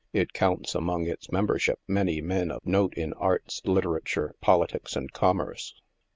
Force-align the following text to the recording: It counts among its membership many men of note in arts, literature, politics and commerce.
It 0.13 0.33
counts 0.33 0.73
among 0.73 1.05
its 1.05 1.31
membership 1.31 1.77
many 1.87 2.21
men 2.21 2.49
of 2.49 2.65
note 2.65 2.95
in 2.95 3.13
arts, 3.13 3.61
literature, 3.65 4.33
politics 4.41 4.95
and 4.95 5.11
commerce. 5.13 5.75